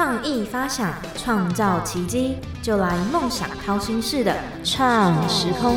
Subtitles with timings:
[0.00, 4.32] 创意发想，创造奇迹，就来梦想掏心式的
[4.62, 5.74] 创时空。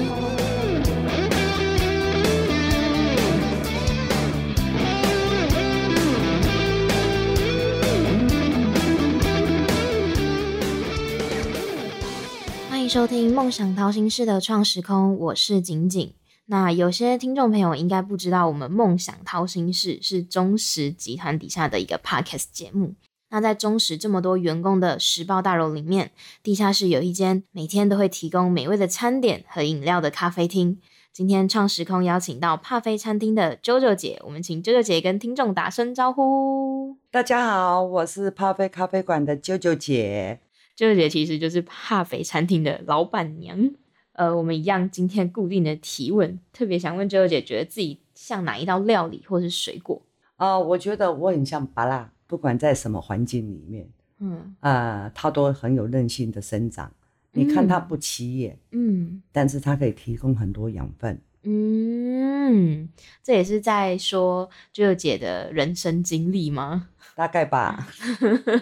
[12.69, 16.13] 欢迎收听《梦想掏心式的创时空》，我是景景。
[16.45, 22.93] 那有些听众朋友应该不知道，我们梦想掏心事是中石集团底下的一个 podcast 节目。
[23.33, 26.11] 那在中石这么多员工的时报大楼里面，
[26.43, 30.77] 地下室有一间每天都会提供美味的餐点和饮料的咖啡厅。
[31.13, 36.97] 今天创时空邀请到帕菲餐厅的 JoJo 姐，我们请 JoJo 姐跟听众打声招呼。
[37.09, 40.41] 大家好，我是帕菲咖啡馆的 JoJo 姐。
[40.77, 43.71] JoJo 姐其实就是帕菲餐厅的老板娘。
[44.11, 50.01] 呃，我们一样今天固定的提问，特别想问 JoJo 姐，觉得自己像哪一道料理或是水果？
[50.35, 52.11] 啊，我觉得我很像芭拉。
[52.31, 56.89] 不管在什么环境里面，嗯啊，它都很有韧性的生长。
[57.33, 61.19] 你看它不起眼，嗯，但是它可以提供很多养分。
[61.43, 62.87] 嗯，
[63.21, 66.87] 这也是在说啾啾姐的人生经历吗？
[67.15, 67.85] 大概吧。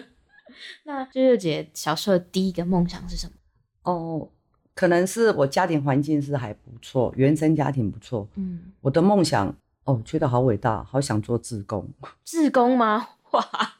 [0.82, 3.32] 那啾啾姐小时候第一个梦想是什么？
[3.84, 4.28] 哦，
[4.74, 8.28] 可能是我家庭环境是还不错，原生家庭不错。
[8.34, 11.88] 嗯，我的梦想哦，觉得好伟大，好想做志工。
[12.24, 13.06] 志工吗？
[13.32, 13.74] 哇！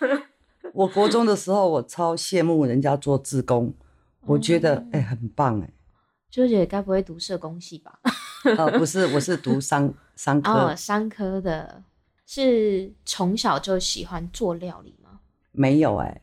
[0.72, 3.74] 我国中的时候，我超羡慕人家做志工，
[4.22, 5.70] 我觉得哎很棒哎。
[6.30, 7.98] 周姐该不会读社工系吧？
[8.56, 10.52] 呃，不是，我是读商商科。
[10.52, 11.82] 哦，商科的，
[12.24, 15.20] 是从小就喜欢做料理吗？
[15.52, 16.22] 没有哎，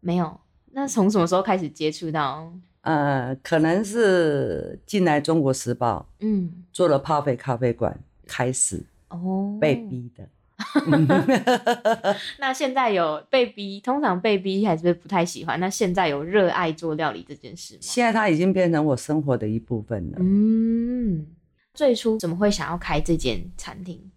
[0.00, 0.40] 没有。
[0.72, 2.52] 那从什么时候开始接触到？
[2.82, 10.28] 呃，可能是进来中国时报，嗯，做了泡啡咖啡馆开始，哦，被逼的。
[12.40, 15.58] 那现在有被逼，通常被逼还是不太喜欢。
[15.60, 17.80] 那现在有热爱做料理这件事吗？
[17.80, 20.18] 现在它已经变成我生活的一部分了。
[20.20, 21.26] 嗯，
[21.72, 24.10] 最初怎么会想要开这间餐厅？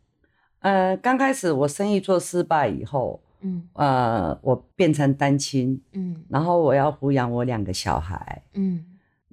[0.59, 8.83] 呃，刚开始我生意做失败以后，嗯，呃，我变成单亲，嗯，然后我要抚养我两个小孩，嗯，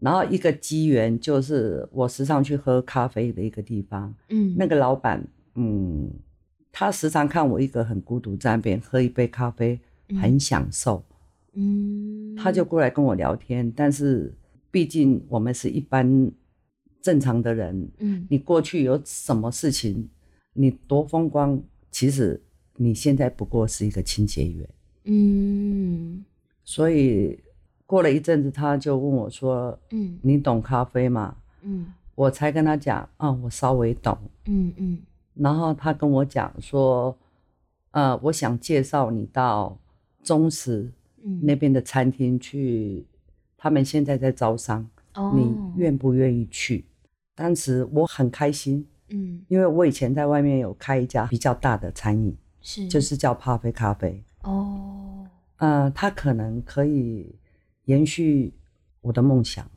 [0.00, 6.10] 然后一个机缘就是我时常去喝咖啡的一个地方，嗯，那个老板，嗯。
[6.78, 9.80] 他时常看我一个很孤独在那边喝一杯咖啡，
[10.20, 11.02] 很享受。
[11.54, 13.68] 嗯，他就过来跟我聊天。
[13.74, 14.32] 但是
[14.70, 16.30] 毕竟我们是一般
[17.02, 20.08] 正常的人，嗯，你过去有什么事情，
[20.52, 22.40] 你多风光，其实
[22.76, 24.68] 你现在不过是一个清洁员。
[25.02, 26.24] 嗯，
[26.62, 27.40] 所以
[27.86, 34.16] 过了一阵子，他就问我说：“嗯，你懂咖啡吗？”嗯，我才跟他讲：“啊，我稍微懂。”
[34.46, 34.98] 嗯嗯。
[35.38, 37.16] 然后他跟我讲说，
[37.92, 39.78] 呃，我想介绍你到
[40.22, 40.90] 中石
[41.42, 43.06] 那边的餐厅去，
[43.56, 44.88] 他们现在在招商，
[45.34, 46.84] 你愿不愿意去？
[47.34, 55.24] 当时我很开心，嗯，因为我以前在外面有开一家比较大的餐饮，是，就是叫咖啡咖啡，哦，
[55.58, 57.32] 呃，他可能可以
[57.84, 58.52] 延续
[59.00, 59.70] 我的梦想，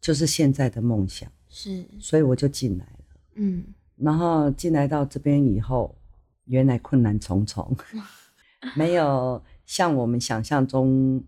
[0.00, 3.04] 就是现在的梦想，是，所以我就进来了，
[3.36, 3.64] 嗯。
[4.00, 5.96] 然后进来到这边以后，
[6.44, 7.76] 原来困难重重，
[8.76, 11.22] 没有像我们想象中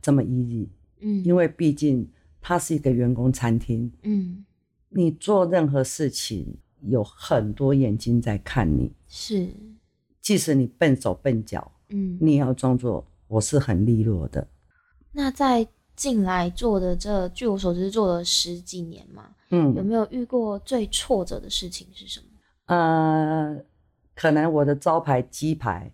[0.00, 0.68] 这么 easy。
[1.00, 3.92] 嗯，因为毕竟它是一个员工餐厅。
[4.02, 4.44] 嗯，
[4.88, 8.92] 你做任何事情有很多眼睛在看你。
[9.06, 9.48] 是，
[10.22, 14.48] 即使你笨手笨脚，嗯，你也要装作我是很利落的。
[15.12, 19.30] 那在进来做的这，据我所知，做了十几年嘛。
[19.50, 22.26] 嗯，有没有遇过最挫折的事情是什么？
[22.66, 23.56] 呃，
[24.14, 25.92] 可能我的招牌鸡排，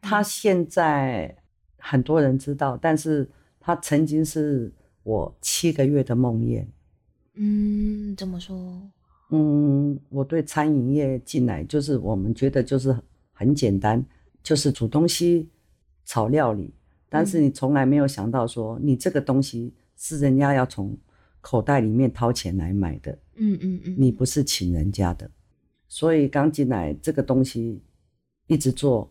[0.00, 1.36] 它现在
[1.78, 3.28] 很多人知道，但是
[3.58, 4.72] 它曾经是
[5.02, 6.66] 我七个月的梦魇。
[7.34, 8.56] 嗯，怎么说？
[9.30, 12.94] 嗯，我对餐饮业进来，就是我们觉得就是
[13.32, 14.04] 很简单，
[14.42, 15.48] 就是煮东西、
[16.04, 16.74] 炒料理，
[17.10, 20.96] 但是你从来没有想到说，你这个东西是人家要从。
[21.42, 25.30] 口袋里面掏钱来买的，嗯嗯嗯，你不是请人家的，
[25.88, 27.80] 所以刚进来这个东西
[28.46, 29.10] 一直做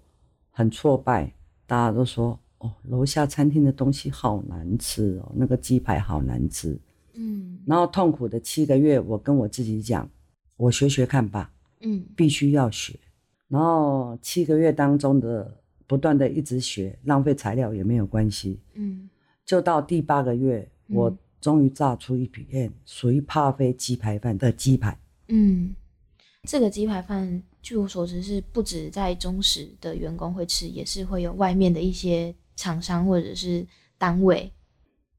[0.52, 1.34] 很挫败，
[1.66, 6.80] 大家都说哦，楼下餐厅的东西好难吃哦，那个鸡排好难吃，
[7.16, 10.08] 嗯，然后痛苦的七个月，我跟我自己讲，
[10.56, 13.00] 我学学看吧，嗯，必须要学，
[13.48, 15.59] 然后七个月当中的
[15.90, 19.10] 不断的一直学，浪费材料也没有关系，嗯，
[19.44, 21.18] 就到第八个月我。
[21.42, 25.00] 终于炸出一片属于帕菲鸡排饭的鸡排。
[25.30, 25.74] 嗯，
[26.44, 33.66] 这个鸡排饭据我所知是不止在中食的员工会吃，也是会有外面的一些厂商或者是
[33.98, 34.52] 单位。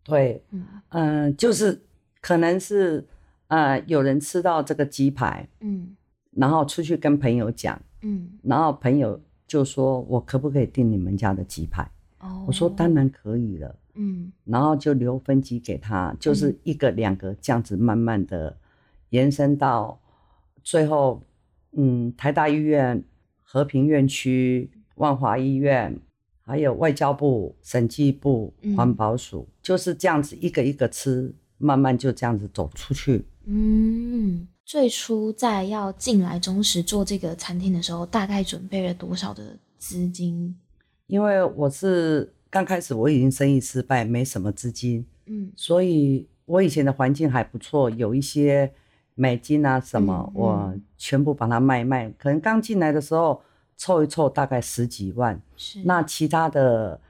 [0.04, 0.44] 对，
[0.90, 1.80] 嗯，就是
[2.20, 3.08] 可能是
[3.48, 5.96] 呃有人吃到这个鸡排，嗯，
[6.32, 9.18] 然后出去跟朋友讲，嗯，然后朋友
[9.50, 11.82] 就说我可不可以订你们家的鸡排？
[12.20, 18.56] 哦，我说当然可以了，嗯，然后就留分机给他，就是一个两个这样子慢慢的
[19.08, 20.00] 延伸到
[20.62, 21.20] 最后，
[21.72, 23.02] 嗯，台大医院、
[23.42, 26.00] 和平院区、万华医院。
[26.42, 33.24] 还有外交部、审计部、环保署，就是这样子一个一个吃，慢慢就这样子走出去。
[33.44, 40.54] 嗯，最初在要进来中食做这个餐厅的时候，大概准备了多少的资金？
[41.08, 48.72] 因为我是刚开始我已经生意失败，没什么资金，嗯，所以我以前的环境还不错，有一些
[49.16, 52.08] 美金啊什么，我全部把它卖卖。
[52.16, 53.42] 可能刚进来的时候。
[53.76, 57.00] 凑一凑大概十几万，是那其他的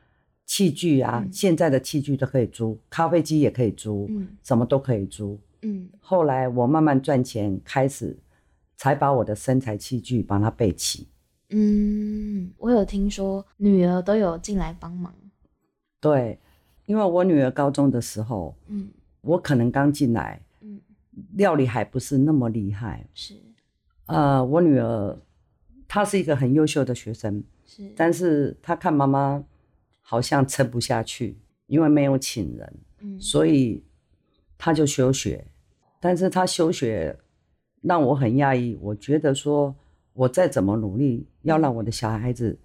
[0.46, 5.88] 器具啊，现在的器具都可以租，咖啡机也可以租，嗯，什么都可以租，嗯。
[6.00, 8.16] 后来我慢慢赚钱，开始
[8.76, 11.08] 才把我的身材器具把它备齐。
[11.50, 15.14] 嗯，我有听说女儿都有进来帮忙。
[16.00, 16.38] 对，
[16.86, 18.88] 因为我女儿高中的时候，嗯，
[19.20, 20.80] 我可能刚进来，嗯，
[21.32, 23.34] 料理还不是那么厉害，是，
[24.06, 25.18] 呃，我女儿。
[25.92, 29.44] 她是一个很优秀的学生，是，但是她看妈妈
[30.00, 31.36] 好像撑不下去，
[31.66, 33.82] 因为没有请人，嗯，所以
[34.60, 35.46] 他就休学。
[35.98, 37.18] 但是他休学
[37.80, 39.74] 让我很讶异，我觉得说
[40.12, 42.58] 我再怎么努力，要让我的小孩子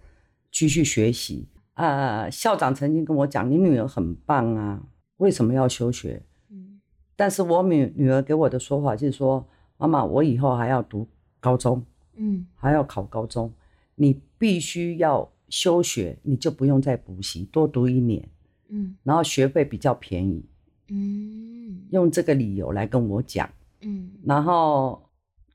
[0.51, 2.30] 继续学习啊。
[2.30, 4.83] 校长曾经跟我讲：“你女儿很棒啊，
[5.18, 6.21] 为什么要休学？”
[6.51, 6.81] 嗯，
[7.15, 11.07] 但是我女女儿给我的说法就是说：“妈妈，我以后还要读
[11.39, 11.81] 高中。”
[12.18, 13.53] 嗯，还要考高中，
[13.95, 18.30] 你必须要休学，你就不用再补习，多读一年。
[18.69, 20.45] 嗯，然后学费比较便宜。
[20.90, 23.50] 嗯，用这个理由来跟我讲。
[23.82, 25.02] 嗯，然后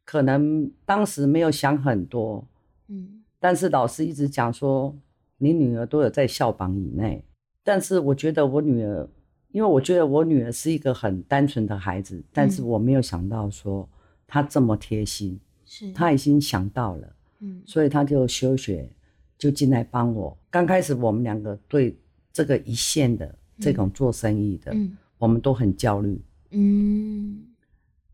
[0.04, 2.46] 可能当时没有想很多。
[2.88, 4.94] 嗯，但是老师一直讲说，
[5.38, 7.24] 你女儿都有在校榜以内。
[7.62, 9.08] 但是我觉得我女儿，
[9.52, 13.88] 因为我觉得我女儿是一个很单纯的孩子，但是我没有想到说
[14.26, 15.38] 她这么贴心。
[15.64, 18.90] 是她已经想到了，嗯，所以她就休学，
[19.38, 20.36] 就进来帮我。
[20.50, 21.96] 刚开始我们两个对
[22.32, 26.20] 这个一线的这种做生意的，嗯，我们都很焦虑，
[26.50, 27.46] 嗯。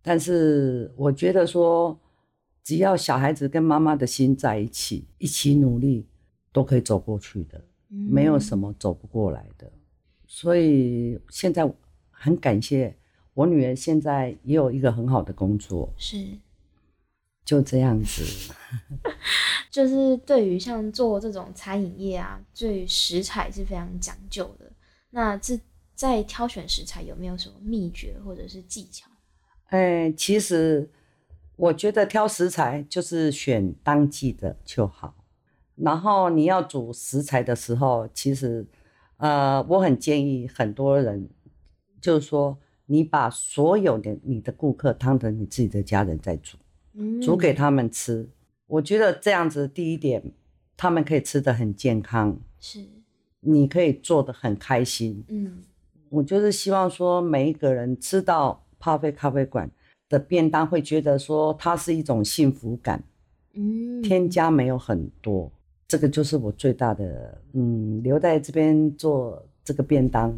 [0.03, 1.99] 但是我觉得说，
[2.62, 6.06] 只要小孩子跟妈妈的心在一起，一起努力，
[6.53, 9.73] 都可以走过去的，没有什么走不过来的。
[10.26, 11.73] 所以现在
[12.11, 12.97] 很感谢
[13.35, 16.26] 我女儿，现在也有一个很好的工作，是。
[17.44, 18.53] 就这样子，
[19.70, 24.73] 就是对于像做这种餐饮业啊，对于食材是非常讲究的。
[25.11, 25.56] 那这
[25.96, 29.10] 在挑选食材有没有什么秘诀或者是技巧？
[29.70, 30.88] 哎，其实
[31.56, 35.16] 我觉得挑食材就是选当季的就好。
[35.75, 38.64] 然后你要煮食材的时候，其实
[39.16, 41.28] 呃，我很建议很多人，
[42.00, 46.56] 就是说你把所有的你的顾客当成你自己的家人在煮。
[47.20, 48.26] 煮给他们吃，
[48.66, 50.32] 我觉得这样子第一点，
[50.78, 52.88] 他们可以吃的很健康，是，
[53.41, 55.62] 你可以做的很开心，嗯，
[56.17, 59.70] 我就是希望说每一个人吃到咖啡咖啡馆
[60.08, 63.03] 的便当，会觉得说它是一种幸福感，
[63.53, 65.51] 嗯，添加没有很多，
[65.87, 70.35] 这个就是我最大的，嗯，留在这边做这个便当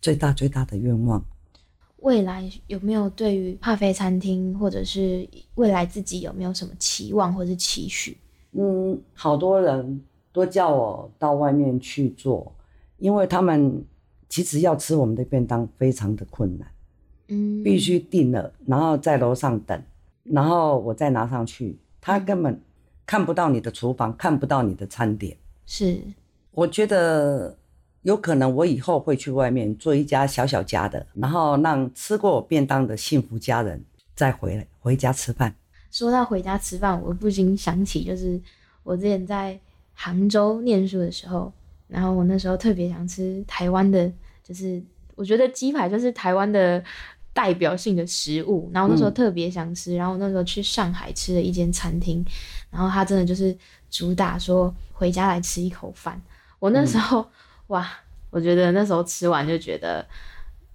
[0.00, 1.22] 最大最大的愿望。
[1.98, 8.16] 未来有没有对于帕菲餐厅，或者是未来自己有没有什么期望或者是期许？
[8.52, 10.00] 嗯，好多人
[10.32, 12.50] 都叫我到外面去做，
[12.98, 13.84] 因为他们
[14.28, 16.68] 其实要吃我们的便当非常的困难，
[17.28, 19.82] 嗯，必须订了，然后在楼上等，
[20.24, 22.60] 然后我再拿上去，他根本
[23.04, 25.36] 看不到你的厨房，看不到你的餐点。
[25.66, 26.00] 是，
[26.52, 27.56] 我觉得。
[28.02, 35.52] 有可能我以后会去外面做一家小小家的，然后让吃过我便当的幸福家人再回来回家吃饭。
[35.90, 38.40] 说到回家吃饭，我不禁想起，就是
[38.84, 39.58] 我之前在
[39.92, 41.52] 杭州念书的时候，
[41.88, 44.10] 然后我那时候特别想吃台湾的，
[44.42, 44.82] 就是
[45.14, 46.82] 我觉得鸡排就是台湾的
[47.32, 52.24] 代表性的食物，然后那时候特别想吃，然后那时候去上海吃了一间餐厅，
[52.70, 53.56] 然后他真的就是
[53.90, 56.20] 主打说回家来吃一口饭，
[56.58, 57.26] 我那时候。
[57.68, 57.84] 哇，
[58.30, 60.06] 我觉得那时候吃完就觉得，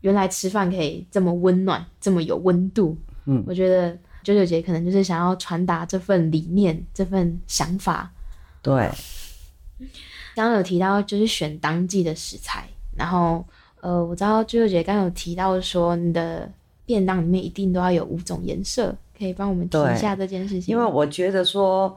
[0.02, 2.98] 原来吃饭可以这么温暖，这么有温度。
[3.24, 8.12] 嗯，我觉得九九姐可能就是想要传达这份理念，这份想法。
[8.62, 8.92] 对，
[10.36, 13.46] 刚刚有提到就是选当季的食材，然后
[13.82, 16.50] 呃，我知道朱姐刚刚有提到说你的
[16.86, 20.74] 便当里面一定都要有五种颜色，可以帮我们提一下这件事情。
[20.74, 21.96] 因为我觉得说，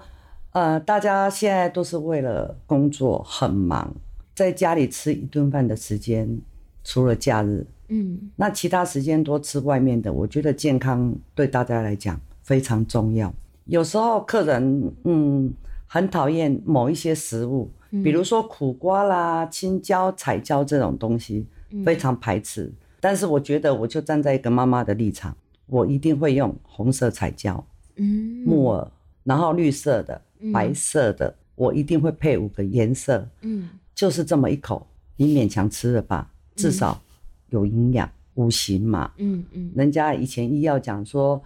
[0.53, 3.95] 呃，大家现在都是为了工作很忙，
[4.35, 6.41] 在家里吃一顿饭的时间，
[6.83, 13.33] 除了假日，嗯，那其他时间多吃外面的，我觉得健康对大家来讲非常重要。
[13.67, 15.53] 有时候客人嗯
[15.95, 17.71] 很讨厌某一些食物。
[18.03, 21.47] 比如说苦瓜啦、青椒、彩椒这种东西，
[21.85, 22.73] 非常排斥。
[22.99, 25.37] 但是我觉得，我就站在一个妈妈的立场，
[25.67, 28.91] 我一定会用红色彩椒、嗯，木耳，
[29.23, 30.21] 然后绿色的、
[30.53, 33.29] 白色的，我一定会配五个颜色。
[33.43, 34.85] 嗯，就是这么一口，
[35.17, 37.01] 你勉强吃了吧，至少
[37.51, 39.13] 有营养，五行嘛。
[39.19, 41.41] 嗯嗯，人家以前医药讲说，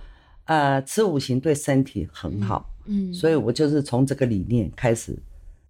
[0.47, 2.71] 呃，吃五行对身体很好。
[2.89, 5.17] 嗯，所以我就是从这个理念开始。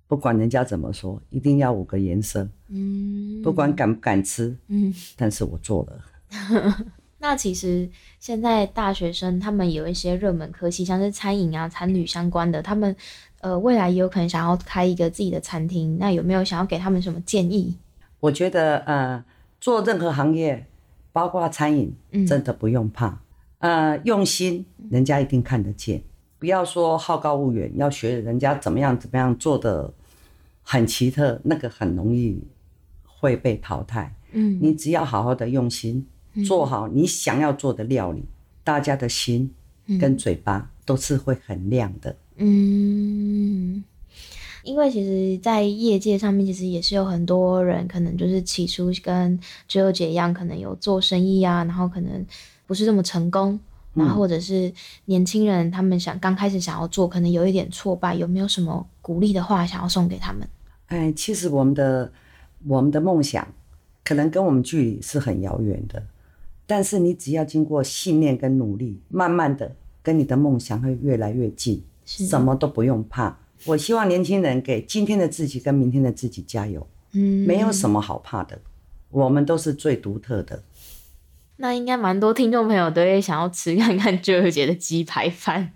[0.07, 2.49] 不管人家怎么说，一定要五个颜色。
[2.69, 6.87] 嗯，不管敢不敢吃，嗯，但是我做了。
[7.21, 7.87] 那其实
[8.19, 12.97] 现在大学生他们有一些热门科系，像是餐饮啊、餐旅相关的，他们
[13.41, 15.99] 呃未来也有可能想要开一个自己的餐厅。
[15.99, 17.77] 那有没有想要给他们什么建议？
[18.21, 19.23] 我觉得呃，
[19.61, 20.67] 做任何行业，
[21.13, 21.93] 包括餐饮，
[22.27, 23.21] 真的不用怕。
[23.59, 26.03] 呃，用心，人家一定看得见。
[26.39, 29.93] 不要说好高骛远，要学人家怎么样怎么样做的。
[30.71, 32.45] 很奇特，那个很容易
[33.07, 34.15] 会被淘汰。
[34.33, 36.07] 嗯，你只要好好的用心
[36.47, 38.23] 做好你想要做的料理，
[38.63, 39.51] 大家的心
[39.99, 42.15] 跟嘴巴都是会很亮的。
[42.37, 43.83] 嗯，
[44.63, 52.27] 因为其实，在业界上面，其实也是有很多人，可能就是起初跟追友姐一样，可能有做生意啊，然后可能
[52.67, 53.59] 不是这么成功，
[53.99, 54.73] 然后或者是
[55.07, 60.49] 年轻人他们想刚开始想要做，可能有一点挫败，有没有什么鼓励的话想要送给他们？
[60.87, 62.11] 哎，其实我们的
[62.67, 63.47] 我们的梦想
[64.05, 66.03] 可能跟我们距离是很遥远的，
[66.67, 73.39] 但是你只要经过信念跟努力，慢慢的跟你的梦想会越来越近，什么都不用怕。
[73.65, 76.87] 我希望年轻人给今天的自己跟明天的自己加油。
[77.13, 78.59] 嗯，没有什么好怕的，
[79.11, 80.63] 我们都是最独特的。
[81.59, 85.73] 那应该蛮多听众朋友都会想要吃看看周二姐的鸡排饭。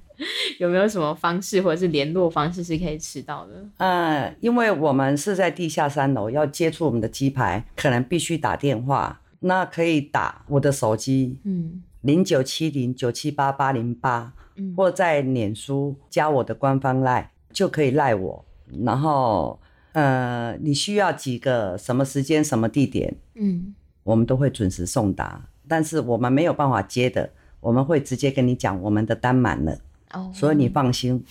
[0.59, 3.65] 有没有什么方式或者是联络方式是可以吃到的？
[3.79, 9.21] 嗯，因为我们是在地下三楼，要接触我们的鸡排，可能必须打电话。
[9.41, 18.45] 那可以打我的手机，嗯，零九七零九七八八零八，嗯，或在脸书加我的官方赖就可以赖我。
[18.85, 19.59] 然后，
[19.95, 23.17] 呃，你需要几个什么时间、什么地点？
[23.35, 23.75] 嗯，
[24.05, 25.49] 我们都会准时送达。
[25.69, 29.79] 但是我们没有办法接的，我们会直接跟你讲，我们的单满了。
[30.13, 31.25] 哦所以你放心，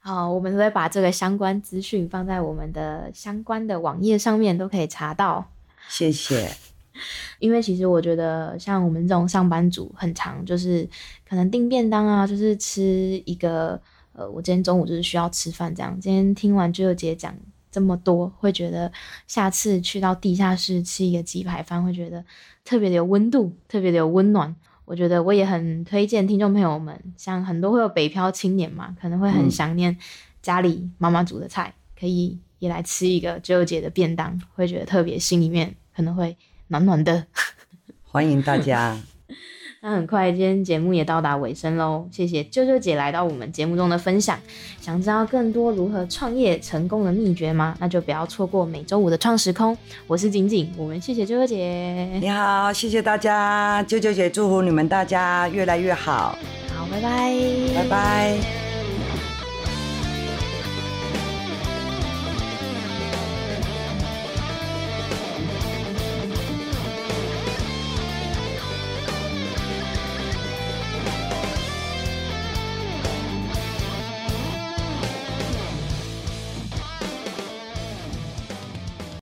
[0.00, 5.46] 好，我们都会把这个相关资讯放在我们的相关的网页上面，都可以查到。
[5.88, 6.50] 谢谢。
[7.40, 10.88] 因为其实我觉得，像我们这种上班族，很长就是
[11.28, 13.78] 可能订便当啊，就是吃一个，
[14.12, 15.98] 呃，我今天中午就是需要吃饭这样。
[16.00, 17.34] 今天听完朱姐讲
[17.74, 18.92] 这么多，会觉得
[19.26, 22.24] 下次去到地下室吃一个鸡排饭，会觉得
[22.64, 24.54] 特别的有温度，特别的有温暖。
[24.84, 29.98] 我觉得我也很推荐听众朋友们，像很多会有北漂青年嘛，可能会很想念
[30.40, 36.36] 家里妈妈煮的菜，可以也来吃一个九九姐的便当，会觉得特别心里面可能会
[36.68, 37.26] 暖暖的。
[38.06, 38.96] 欢迎大家。
[39.86, 42.08] 那很快，今天节目也到达尾声喽。
[42.10, 44.38] 谢谢啾啾姐来到我们节目中的分享。
[44.80, 47.76] 想知道更多如何创业成功的秘诀吗？
[47.78, 49.76] 那就不要错过每周五的创时空。
[50.06, 52.18] 我是景景，我们谢谢啾啾姐。
[52.18, 56.34] 你好，谢谢大家，啾啾姐祝福你们大家越来越好。
[56.74, 57.34] 好，拜拜，
[57.74, 58.63] 拜拜。